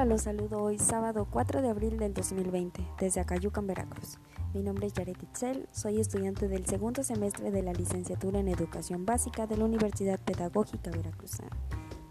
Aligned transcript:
Hola, 0.00 0.12
los 0.14 0.22
saludo 0.22 0.62
hoy 0.62 0.78
sábado 0.78 1.28
4 1.30 1.60
de 1.60 1.68
abril 1.68 1.98
del 1.98 2.14
2020 2.14 2.82
desde 2.98 3.20
Acayucan, 3.20 3.66
Veracruz. 3.66 4.16
Mi 4.54 4.62
nombre 4.62 4.86
es 4.86 4.94
Yaret 4.94 5.22
Itzel, 5.22 5.68
soy 5.72 6.00
estudiante 6.00 6.48
del 6.48 6.64
segundo 6.64 7.02
semestre 7.02 7.50
de 7.50 7.62
la 7.62 7.74
licenciatura 7.74 8.38
en 8.38 8.48
Educación 8.48 9.04
Básica 9.04 9.46
de 9.46 9.58
la 9.58 9.66
Universidad 9.66 10.18
Pedagógica 10.18 10.90
Veracruzana. 10.90 11.50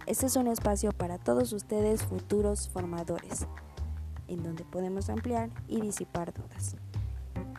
Este 0.05 0.27
es 0.27 0.35
un 0.35 0.45
espacio 0.45 0.91
para 0.91 1.17
todos 1.17 1.51
ustedes 1.51 2.03
futuros 2.03 2.69
formadores, 2.69 3.47
en 4.27 4.43
donde 4.43 4.65
podemos 4.65 5.09
ampliar 5.09 5.49
y 5.67 5.81
disipar 5.81 6.31
dudas. 6.31 6.75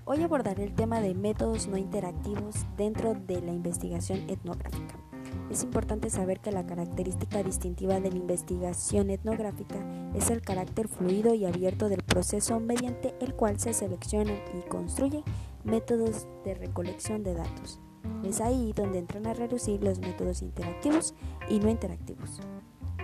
Hoy 0.04 0.22
abordaré 0.22 0.62
el 0.62 0.76
tema 0.76 1.00
de 1.00 1.12
métodos 1.12 1.66
no 1.66 1.76
interactivos 1.76 2.54
dentro 2.76 3.14
de 3.14 3.42
la 3.42 3.52
investigación 3.52 4.30
etnográfica. 4.30 5.09
Es 5.50 5.64
importante 5.64 6.10
saber 6.10 6.38
que 6.38 6.52
la 6.52 6.64
característica 6.64 7.42
distintiva 7.42 7.98
de 7.98 8.10
la 8.10 8.16
investigación 8.16 9.10
etnográfica 9.10 9.76
es 10.14 10.30
el 10.30 10.42
carácter 10.42 10.86
fluido 10.86 11.34
y 11.34 11.44
abierto 11.44 11.88
del 11.88 12.04
proceso 12.04 12.60
mediante 12.60 13.14
el 13.20 13.34
cual 13.34 13.58
se 13.58 13.72
seleccionan 13.72 14.38
y 14.56 14.68
construyen 14.68 15.24
métodos 15.64 16.28
de 16.44 16.54
recolección 16.54 17.24
de 17.24 17.34
datos. 17.34 17.80
Es 18.24 18.40
ahí 18.40 18.72
donde 18.76 19.00
entran 19.00 19.26
a 19.26 19.34
reducir 19.34 19.82
los 19.82 19.98
métodos 19.98 20.40
interactivos 20.42 21.14
y 21.48 21.58
no 21.58 21.68
interactivos. 21.68 22.40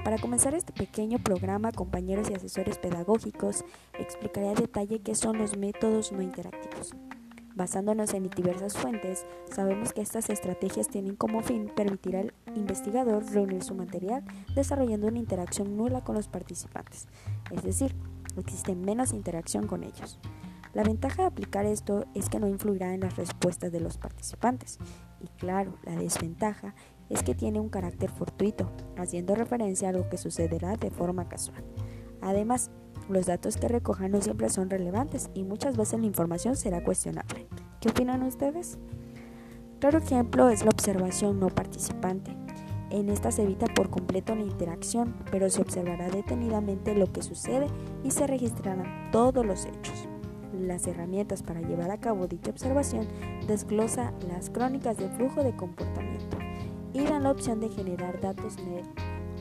Para 0.04 0.18
comenzar 0.18 0.54
este 0.54 0.72
pequeño 0.72 1.18
programa, 1.18 1.72
compañeros 1.72 2.30
y 2.30 2.34
asesores 2.34 2.78
pedagógicos, 2.78 3.64
explicaré 3.98 4.50
a 4.50 4.54
detalle 4.54 5.00
qué 5.00 5.16
son 5.16 5.36
los 5.36 5.56
métodos 5.56 6.12
no 6.12 6.22
interactivos. 6.22 6.94
Basándonos 7.56 8.12
en 8.12 8.28
diversas 8.28 8.76
fuentes, 8.76 9.24
sabemos 9.50 9.94
que 9.94 10.02
estas 10.02 10.28
estrategias 10.28 10.88
tienen 10.88 11.16
como 11.16 11.40
fin 11.40 11.72
permitir 11.74 12.16
al 12.18 12.34
investigador 12.54 13.24
reunir 13.32 13.62
su 13.62 13.74
material 13.74 14.22
desarrollando 14.54 15.06
una 15.06 15.18
interacción 15.18 15.74
nula 15.74 16.04
con 16.04 16.16
los 16.16 16.28
participantes, 16.28 17.08
es 17.50 17.62
decir, 17.62 17.96
existe 18.36 18.74
menos 18.74 19.14
interacción 19.14 19.66
con 19.66 19.84
ellos. 19.84 20.18
La 20.74 20.82
ventaja 20.82 21.22
de 21.22 21.28
aplicar 21.28 21.64
esto 21.64 22.04
es 22.14 22.28
que 22.28 22.38
no 22.38 22.46
influirá 22.46 22.92
en 22.92 23.00
las 23.00 23.16
respuestas 23.16 23.72
de 23.72 23.80
los 23.80 23.96
participantes 23.96 24.78
y 25.22 25.28
claro, 25.38 25.78
la 25.84 25.96
desventaja 25.96 26.74
es 27.08 27.22
que 27.22 27.34
tiene 27.34 27.58
un 27.58 27.70
carácter 27.70 28.10
fortuito, 28.10 28.70
haciendo 28.98 29.34
referencia 29.34 29.88
a 29.88 29.92
lo 29.92 30.10
que 30.10 30.18
sucederá 30.18 30.76
de 30.76 30.90
forma 30.90 31.26
casual. 31.30 31.64
Además, 32.20 32.70
los 33.08 33.26
datos 33.26 33.56
que 33.56 33.68
recojan 33.68 34.10
no 34.10 34.20
siempre 34.20 34.48
son 34.48 34.70
relevantes 34.70 35.30
y 35.34 35.44
muchas 35.44 35.76
veces 35.76 36.00
la 36.00 36.06
información 36.06 36.56
será 36.56 36.82
cuestionable. 36.82 37.46
¿Qué 37.80 37.90
opinan 37.90 38.22
ustedes? 38.22 38.78
Claro 39.78 39.98
ejemplo 39.98 40.48
es 40.48 40.64
la 40.64 40.70
observación 40.70 41.38
no 41.38 41.48
participante. 41.48 42.36
En 42.90 43.08
esta 43.08 43.30
se 43.30 43.42
evita 43.42 43.66
por 43.74 43.90
completo 43.90 44.34
la 44.34 44.42
interacción, 44.42 45.14
pero 45.30 45.50
se 45.50 45.60
observará 45.60 46.08
detenidamente 46.08 46.94
lo 46.94 47.12
que 47.12 47.22
sucede 47.22 47.66
y 48.04 48.10
se 48.10 48.26
registrarán 48.26 49.10
todos 49.10 49.44
los 49.44 49.66
hechos. 49.66 50.08
Las 50.52 50.86
herramientas 50.86 51.42
para 51.42 51.60
llevar 51.60 51.90
a 51.90 52.00
cabo 52.00 52.26
dicha 52.26 52.50
observación 52.50 53.06
desglosa 53.46 54.12
las 54.28 54.50
crónicas 54.50 54.96
de 54.96 55.08
flujo 55.10 55.42
de 55.42 55.54
comportamiento 55.54 56.38
y 56.92 57.04
dan 57.04 57.24
la 57.24 57.32
opción 57.32 57.60
de 57.60 57.68
generar 57.68 58.20
datos 58.20 58.56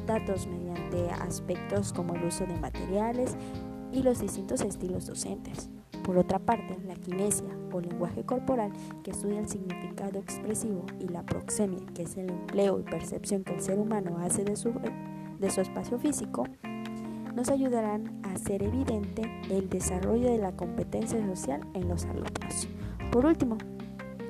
datos 0.06 0.48
mediante 0.48 1.10
aspectos 1.12 1.94
como 1.94 2.16
el 2.16 2.26
uso 2.26 2.46
de 2.46 2.58
materiales 2.60 3.36
y 3.92 4.04
los 4.04 4.20
distintos 4.20 4.62
estilos 4.62 5.08
docentes. 5.08 5.70
Por 6.04 6.18
otra 6.18 6.38
parte, 6.38 6.78
la 6.86 6.96
kinesia 6.96 7.48
o 7.72 7.80
lenguaje 7.80 8.24
corporal, 8.24 8.72
que 9.04 9.12
estudia 9.12 9.40
el 9.40 9.50
significado 9.50 10.20
expresivo, 10.20 10.86
y 11.00 11.08
la 11.08 11.24
proxemia, 11.24 11.84
que 11.96 12.04
es 12.04 12.16
el 12.18 12.30
empleo 12.30 12.80
y 12.80 12.84
percepción 12.84 13.44
que 13.44 13.56
el 13.56 13.62
ser 13.62 13.80
humano 13.80 14.18
hace 14.20 14.44
de 14.44 14.56
su, 14.56 14.72
de 15.40 15.50
su 15.50 15.62
espacio 15.62 15.98
físico, 15.98 16.44
nos 17.34 17.50
ayudarán 17.50 18.22
a 18.24 18.34
hacer 18.34 18.64
evidente 18.64 19.24
el 19.50 19.70
desarrollo 19.70 20.30
de 20.30 20.38
la 20.38 20.56
competencia 20.56 21.26
social 21.26 21.62
en 21.74 21.90
los 21.90 22.06
alumnos. 22.06 22.68
Por 23.12 23.26
último, 23.26 23.58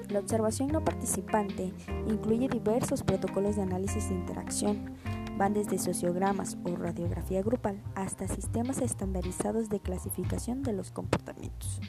la 0.10 0.20
observación 0.20 0.70
no 0.70 0.84
participante 0.84 1.74
incluye 2.08 2.48
diversos 2.48 3.04
protocolos 3.04 3.58
de 3.58 3.64
análisis 3.64 4.10
de 4.10 4.16
interacción, 4.16 4.96
Van 5.38 5.54
desde 5.54 5.78
sociogramas 5.78 6.58
o 6.64 6.78
radiografía 6.78 7.42
grupal 7.42 7.82
hasta 7.94 8.26
sistemas 8.28 8.78
estandarizados 8.80 9.68
de 9.68 9.82
clasificación 9.82 10.64
de 10.64 10.72
los 10.72 10.92
comportamientos. 10.92 11.82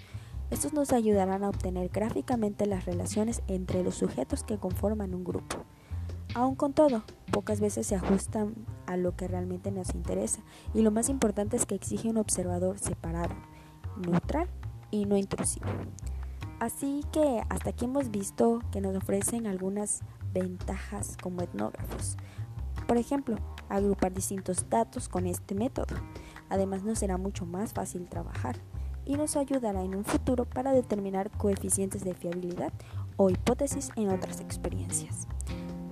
Estos 0.51 0.73
nos 0.73 0.93
ayudarán 0.93 1.45
a 1.45 1.49
obtener 1.49 1.89
gráficamente 1.91 2.67
las 2.67 2.87
relaciones 2.87 3.43
entre 3.47 3.85
los 3.85 3.95
sujetos 3.95 4.43
que 4.43 4.59
conforman 4.59 5.15
un 5.15 5.23
grupo. 5.23 5.59
Aun 6.35 6.57
con 6.57 6.73
todo, 6.73 7.05
pocas 7.31 7.61
veces 7.61 7.87
se 7.87 7.95
ajustan 7.95 8.55
a 8.87 8.97
lo 8.97 9.15
que 9.15 9.29
realmente 9.29 9.71
nos 9.71 9.95
interesa 9.95 10.41
y 10.75 10.83
lo 10.83 10.91
más 10.91 11.09
importante 11.09 11.57
es 11.57 11.67
que 11.67 11.77
exige 11.77 12.09
un 12.09 12.19
observador 12.19 12.79
separado, 12.79 13.35
neutral 13.97 14.49
y 14.91 15.05
no 15.05 15.17
intrusivo. 15.17 15.67
Así 16.59 17.05
que 17.13 17.43
hasta 17.49 17.71
aquí 17.71 17.85
hemos 17.85 18.11
visto 18.11 18.61
que 18.73 18.81
nos 18.81 18.97
ofrecen 18.97 19.47
algunas 19.47 20.01
ventajas 20.33 21.17
como 21.23 21.43
etnógrafos. 21.43 22.17
Por 22.87 22.97
ejemplo, 22.97 23.37
agrupar 23.69 24.13
distintos 24.13 24.69
datos 24.69 25.09
con 25.09 25.27
este 25.27 25.55
método. 25.55 25.97
Además 26.49 26.85
nos 26.85 26.99
será 26.99 27.17
mucho 27.17 27.47
más 27.47 27.73
fácil 27.73 28.09
trabajar 28.09 28.57
y 29.05 29.17
nos 29.17 29.37
ayudará 29.37 29.83
en 29.83 29.95
un 29.95 30.05
futuro 30.05 30.45
para 30.45 30.73
determinar 30.73 31.31
coeficientes 31.31 32.05
de 32.05 32.15
fiabilidad 32.15 32.73
o 33.17 33.31
hipótesis 33.31 33.91
en 33.97 34.11
otras 34.11 34.41
experiencias. 34.41 35.27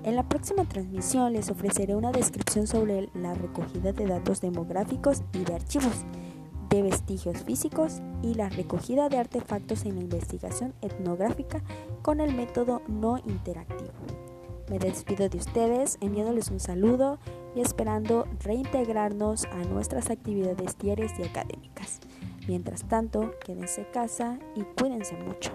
En 0.03 0.17
la 0.17 0.29
próxima 0.29 0.69
transmisión 0.69 1.33
les 1.33 1.51
ofreceré 1.51 1.97
una 1.97 2.13
descripción 2.13 2.67
sobre 2.67 3.09
la 3.15 3.35
recogida 3.35 3.93
de 3.93 4.07
datos 4.07 4.41
demográficos 4.41 5.23
y 5.33 5.45
de 5.45 5.55
archivos, 5.55 6.05
de 6.69 6.83
vestigios 6.83 7.43
físicos 7.45 8.03
y 8.23 8.35
la 8.35 8.51
recogida 8.51 9.09
de 9.09 9.19
artefactos 9.19 9.87
en 9.87 9.95
la 9.95 10.03
investigación 10.03 10.75
etnográfica 10.83 11.63
con 12.03 12.21
el 12.21 12.35
método 12.35 12.83
no 12.87 13.19
interactivo. 13.27 13.93
Me 14.69 14.79
despido 14.79 15.29
de 15.29 15.37
ustedes 15.37 15.99
enviándoles 16.01 16.51
un 16.51 16.59
saludo 16.59 17.19
y 17.55 17.61
esperando 17.61 18.27
reintegrarnos 18.43 19.45
a 19.45 19.59
nuestras 19.65 20.11
actividades 20.11 20.79
diarias 20.79 21.13
y 21.19 21.23
académicas. 21.23 22.01
Mientras 22.49 22.89
tanto, 22.89 23.33
quédense 23.45 23.83
en 23.83 23.87
casa 23.93 24.39
y 24.55 24.63
cuídense 24.63 25.17
mucho. 25.17 25.51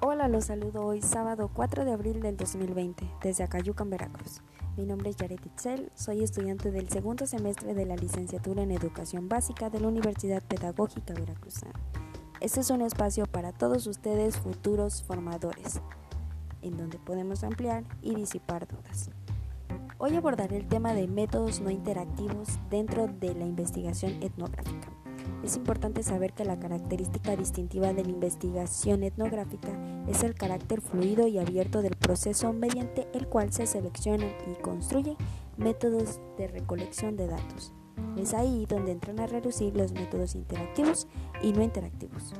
Hola, 0.00 0.26
los 0.26 0.46
saludo 0.46 0.84
hoy 0.84 1.00
sábado 1.00 1.50
4 1.54 1.84
de 1.84 1.92
abril 1.92 2.20
del 2.20 2.36
2020 2.36 3.08
desde 3.22 3.44
Acayucan, 3.44 3.88
Veracruz. 3.88 4.42
Mi 4.76 4.84
nombre 4.84 5.08
es 5.08 5.16
Yaret 5.16 5.44
Itzel, 5.46 5.90
soy 5.94 6.22
estudiante 6.22 6.70
del 6.70 6.90
segundo 6.90 7.26
semestre 7.26 7.72
de 7.72 7.86
la 7.86 7.96
licenciatura 7.96 8.62
en 8.62 8.70
Educación 8.70 9.26
Básica 9.26 9.70
de 9.70 9.80
la 9.80 9.88
Universidad 9.88 10.42
Pedagógica 10.42 11.14
Veracruzana. 11.14 11.72
Este 12.42 12.60
es 12.60 12.68
un 12.68 12.82
espacio 12.82 13.24
para 13.24 13.52
todos 13.52 13.86
ustedes 13.86 14.36
futuros 14.36 15.02
formadores, 15.02 15.80
en 16.60 16.76
donde 16.76 16.98
podemos 16.98 17.42
ampliar 17.42 17.84
y 18.02 18.14
disipar 18.16 18.68
dudas. 18.68 19.08
Hoy 19.96 20.14
abordaré 20.14 20.58
el 20.58 20.68
tema 20.68 20.92
de 20.92 21.08
métodos 21.08 21.62
no 21.62 21.70
interactivos 21.70 22.58
dentro 22.68 23.08
de 23.08 23.34
la 23.34 23.46
investigación 23.46 24.22
etnográfica. 24.22 25.05
Es 25.46 25.56
importante 25.56 26.02
saber 26.02 26.32
que 26.32 26.44
la 26.44 26.58
característica 26.58 27.36
distintiva 27.36 27.92
de 27.92 28.02
la 28.02 28.10
investigación 28.10 29.04
etnográfica 29.04 29.68
es 30.08 30.24
el 30.24 30.34
carácter 30.34 30.80
fluido 30.80 31.28
y 31.28 31.38
abierto 31.38 31.82
del 31.82 31.94
proceso 31.94 32.52
mediante 32.52 33.06
el 33.14 33.28
cual 33.28 33.52
se 33.52 33.68
seleccionan 33.68 34.32
y 34.50 34.60
construyen 34.60 35.16
métodos 35.56 36.18
de 36.36 36.48
recolección 36.48 37.16
de 37.16 37.28
datos. 37.28 37.72
Es 38.16 38.34
ahí 38.34 38.66
donde 38.68 38.90
entran 38.90 39.20
a 39.20 39.28
reducir 39.28 39.76
los 39.76 39.92
métodos 39.92 40.34
interactivos 40.34 41.06
y 41.40 41.52
no 41.52 41.62
interactivos. 41.62 42.34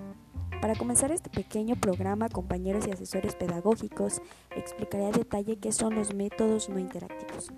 Para 0.61 0.75
comenzar 0.75 1.13
este 1.13 1.31
pequeño 1.31 1.77
programa, 1.77 2.29
compañeros 2.29 2.89
y 2.89 2.91
asesores 2.91 3.37
pedagógicos, 3.37 4.21
explicaré 4.57 5.07
a 5.07 5.13
detalle 5.13 5.61
qué 5.61 5.71
son 5.71 5.95
los 5.95 6.13
métodos 6.13 6.69
no 6.69 6.81
interactivos. 6.81 7.53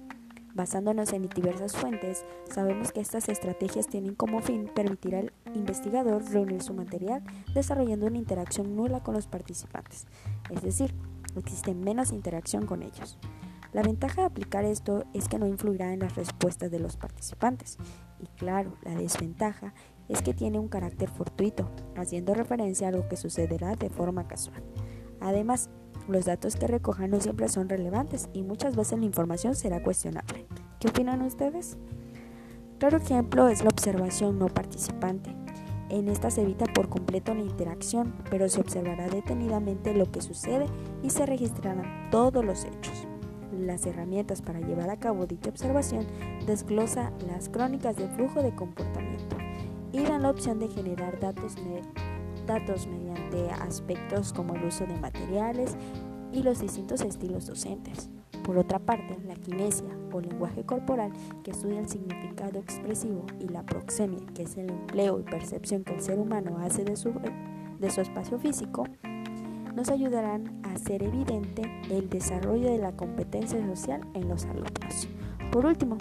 Basándonos 0.59 1.13
en 1.13 1.29
diversas 1.29 1.77
fuentes, 1.77 2.25
sabemos 2.53 2.91
que 2.91 3.01
estas 3.01 3.29
estrategias 3.29 3.87
tienen 3.87 4.17
como 4.17 4.41
fin 4.41 4.69
permitir 4.75 5.15
al 5.15 5.33
investigador 5.55 6.29
reunir 6.33 6.65
su 6.65 6.75
material 6.75 7.23
desarrollando 7.55 8.07
una 8.07 8.19
interacción 8.19 8.75
nula 8.75 9.01
con 9.01 9.15
los 9.15 9.29
participantes, 9.29 10.09
es 10.51 10.61
decir, 10.63 10.93
existe 11.37 11.75
menos 11.75 12.11
interacción 12.11 12.67
con 12.67 12.83
ellos. 12.83 13.21
La 13.73 13.85
ventaja 13.85 14.23
de 14.23 14.27
aplicar 14.27 14.65
esto 14.65 15.05
es 15.15 15.29
que 15.29 15.39
no 15.39 15.47
influirá 15.47 15.93
en 15.93 16.01
las 16.01 16.17
respuestas 16.17 16.73
de 16.73 16.81
los 16.81 16.97
participantes 16.97 17.79
y 18.19 18.27
claro, 18.27 18.73
la 18.83 18.97
desventaja 18.97 19.75
es 20.09 20.23
que 20.23 20.35
tiene 20.35 20.59
un 20.59 20.67
carácter 20.67 21.09
fortuito, 21.09 21.71
haciendo 21.95 22.35
referencia 22.35 22.89
a 22.89 22.91
lo 22.93 23.09
que 23.09 23.17
sucederá 23.17 23.77
de 23.77 23.91
forma 23.91 24.27
casual. 24.27 24.65
Además, 25.21 25.71
los 26.09 26.25
datos 26.25 26.57
que 26.57 26.67
recojan 26.67 27.11
no 27.11 27.21
siempre 27.21 27.49
son 27.49 27.69
relevantes 27.69 28.29
y 28.33 28.43
muchas 28.43 28.75
veces 28.75 28.99
la 28.99 29.05
información 29.05 29.55
será 29.55 29.83
cuestionable. 29.83 30.47
¿Qué 30.81 30.89
opinan 30.89 31.23
ustedes? 31.23 31.77
Claro 32.79 32.97
ejemplo 32.97 33.49
es 33.49 33.63
la 33.63 33.71
observación 33.71 34.39
no 34.39 34.47
participante. 34.47 35.35
En 35.91 36.09
esta 36.09 36.31
se 36.31 36.43
evita 36.43 36.67
por 36.67 36.89
completo 36.89 37.35
la 37.35 37.43
interacción, 37.43 38.15
pero 38.31 38.49
se 38.49 38.61
observará 38.61 39.09
detenidamente 39.09 39.95
lo 39.95 40.11
que 40.11 40.21
sucede 40.21 40.67
y 41.03 41.11
se 41.11 41.27
registrarán 41.27 42.11
todos 42.11 42.45
los 42.45 42.65
hechos. 42.65 43.07
Las 43.59 43.87
herramientas 43.87 44.43
para 44.43 44.61
llevar 44.61 44.91
a 44.91 44.99
cabo 44.99 45.27
dicha 45.27 45.51
observación 45.51 46.07
desglosa 46.47 47.13
las 47.27 47.49
crónicas 47.49 47.97
de 47.97 48.09
flujo 48.09 48.43
de 48.43 48.55
comportamiento 48.55 49.37
y 49.93 50.05
dan 50.05 50.23
la 50.23 50.31
opción 50.31 50.59
de 50.59 50.69
generar 50.69 51.19
datos, 51.19 51.55
datos 52.49 52.89
mediante 52.89 53.49
aspectos 53.53 54.33
como 54.33 54.57
el 54.57 54.65
uso 54.65 54.85
de 54.87 54.97
materiales 54.97 55.77
y 56.33 56.43
los 56.43 56.61
distintos 56.61 57.03
estilos 57.03 57.47
docentes. 57.47 58.11
Por 58.43 58.59
otra 58.59 58.79
parte, 58.79 59.17
la 59.27 59.35
kinesia 59.35 59.89
o 60.13 60.21
lenguaje 60.21 60.65
corporal, 60.65 61.13
que 61.45 61.51
estudia 61.51 61.79
el 61.81 61.89
significado 61.89 62.59
expresivo, 62.59 63.25
y 63.39 63.49
la 63.49 63.63
proxemia, 63.63 64.25
que 64.35 64.43
es 64.43 64.57
el 64.57 64.71
empleo 64.71 65.21
y 65.21 65.23
percepción 65.23 65.85
que 65.85 65.95
el 65.95 66.01
ser 66.01 66.19
humano 66.19 66.59
hace 66.59 66.85
de 66.85 66.97
su, 66.97 67.13
de 67.79 67.91
su 67.91 68.01
espacio 68.01 68.39
físico, 68.39 68.85
nos 69.77 69.91
ayudarán 69.91 70.61
a 70.65 70.73
hacer 70.73 71.03
evidente 71.03 71.63
el 71.91 72.09
desarrollo 72.09 72.71
de 72.71 72.79
la 72.79 72.93
competencia 72.93 73.65
social 73.67 74.01
en 74.15 74.29
los 74.29 74.47
alumnos. 74.47 75.09
Por 75.53 75.67
último, 75.67 75.99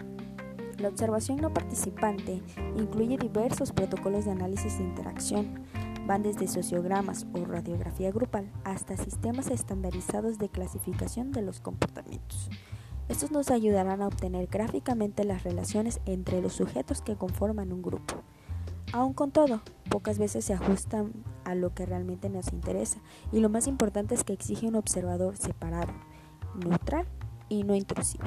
la 0.79 0.89
observación 0.89 1.41
no 1.41 1.53
participante 1.53 2.41
incluye 2.77 3.17
diversos 3.17 3.71
protocolos 3.71 4.25
de 4.25 4.31
análisis 4.31 4.77
de 4.77 4.83
interacción, 4.83 5.63
Van 6.07 6.23
desde 6.23 6.47
sociogramas 6.47 7.27
o 7.33 7.43
radiografía 7.43 8.11
grupal 8.11 8.49
hasta 8.63 8.95
sistemas 8.95 9.51
estandarizados 9.51 10.37
de 10.37 10.47
clasificación 10.47 11.33
de 11.33 11.41
los 11.41 11.59
comportamientos. 11.59 12.49
Estos 13.09 13.31
nos 13.31 13.51
ayudarán 13.51 14.01
a 14.01 14.07
obtener 14.07 14.47
gráficamente 14.47 15.25
las 15.25 15.43
relaciones 15.43 15.99
entre 16.05 16.41
los 16.41 16.53
sujetos 16.53 17.01
que 17.01 17.17
conforman 17.17 17.73
un 17.73 17.81
grupo. 17.81 18.23
Aun 18.93 19.13
con 19.13 19.31
todo, 19.31 19.61
pocas 19.89 20.17
veces 20.17 20.45
se 20.45 20.53
ajustan 20.53 21.11
a 21.43 21.55
lo 21.55 21.73
que 21.73 21.85
realmente 21.85 22.29
nos 22.29 22.53
interesa 22.53 22.99
y 23.33 23.41
lo 23.41 23.49
más 23.49 23.67
importante 23.67 24.15
es 24.15 24.23
que 24.23 24.31
exige 24.31 24.67
un 24.67 24.75
observador 24.75 25.35
separado, 25.35 25.91
neutral 26.55 27.05
y 27.49 27.65
no 27.65 27.75
intrusivo. 27.75 28.23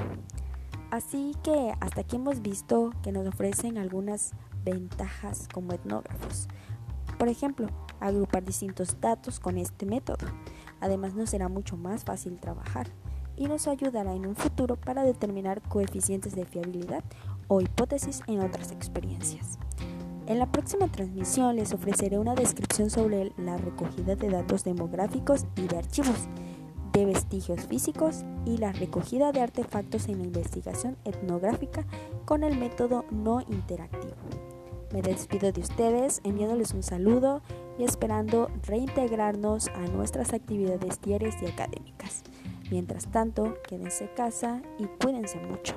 Así 0.90 1.34
que 1.42 1.72
hasta 1.80 2.02
aquí 2.02 2.16
hemos 2.16 2.42
visto 2.42 2.90
que 3.02 3.10
nos 3.10 3.26
ofrecen 3.26 3.78
algunas 3.78 4.32
ventajas 4.64 5.48
como 5.50 5.72
etnógrafos. 5.72 6.46
Por 7.20 7.28
ejemplo, 7.28 7.66
agrupar 8.00 8.42
distintos 8.42 8.98
datos 8.98 9.40
con 9.40 9.58
este 9.58 9.84
método. 9.84 10.26
Además 10.80 11.12
nos 11.12 11.28
será 11.28 11.50
mucho 11.50 11.76
más 11.76 12.02
fácil 12.02 12.40
trabajar 12.40 12.86
y 13.36 13.44
nos 13.46 13.68
ayudará 13.68 14.14
en 14.14 14.24
un 14.24 14.34
futuro 14.34 14.76
para 14.76 15.02
determinar 15.02 15.60
coeficientes 15.60 16.34
de 16.34 16.46
fiabilidad 16.46 17.04
o 17.46 17.60
hipótesis 17.60 18.22
en 18.26 18.40
otras 18.40 18.72
experiencias. 18.72 19.58
En 20.28 20.38
la 20.38 20.50
próxima 20.50 20.88
transmisión 20.88 21.56
les 21.56 21.74
ofreceré 21.74 22.18
una 22.18 22.34
descripción 22.34 22.88
sobre 22.88 23.34
la 23.36 23.58
recogida 23.58 24.16
de 24.16 24.30
datos 24.30 24.64
demográficos 24.64 25.44
y 25.56 25.66
de 25.66 25.76
archivos, 25.76 26.26
de 26.94 27.04
vestigios 27.04 27.66
físicos 27.66 28.24
y 28.46 28.56
la 28.56 28.72
recogida 28.72 29.30
de 29.32 29.42
artefactos 29.42 30.08
en 30.08 30.22
investigación 30.22 30.96
etnográfica 31.04 31.84
con 32.24 32.44
el 32.44 32.56
método 32.56 33.04
no 33.10 33.42
interactivo. 33.42 34.16
Me 34.92 35.02
despido 35.02 35.52
de 35.52 35.60
ustedes 35.60 36.20
enviándoles 36.24 36.72
un 36.72 36.82
saludo 36.82 37.42
y 37.78 37.84
esperando 37.84 38.50
reintegrarnos 38.66 39.68
a 39.68 39.86
nuestras 39.88 40.32
actividades 40.32 41.00
diarias 41.00 41.36
y 41.42 41.46
académicas. 41.46 42.24
Mientras 42.70 43.10
tanto, 43.10 43.56
quédense 43.68 44.04
en 44.04 44.14
casa 44.14 44.62
y 44.78 44.86
cuídense 44.86 45.38
mucho. 45.38 45.74